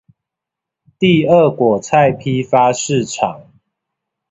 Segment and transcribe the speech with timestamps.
[0.97, 3.39] 第二果菜批發市場